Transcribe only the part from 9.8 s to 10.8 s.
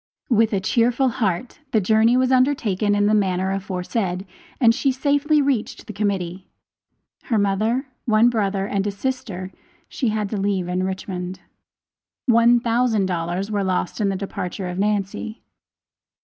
she had to leave